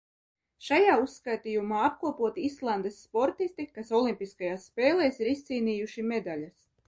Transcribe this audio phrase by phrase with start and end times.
[0.67, 6.59] Šajā uzskaitījumā apkopoti Islandes sportisti, kas olimpiskajās spēlēs ir izcīnījuši medaļas.